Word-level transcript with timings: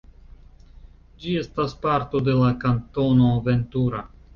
Ĝi 1.21 1.35
estas 1.43 1.77
parto 1.85 2.25
de 2.31 2.39
la 2.43 2.51
Kantono 2.67 3.33
Ventura. 3.51 4.07